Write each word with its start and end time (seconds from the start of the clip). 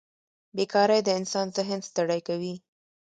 بېکارۍ 0.55 0.99
د 1.05 1.09
انسان 1.19 1.47
ذهن 1.57 1.79
ستړی 1.89 2.19
کوي. 2.27 2.53